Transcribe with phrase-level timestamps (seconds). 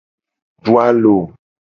[0.63, 1.15] Du alo.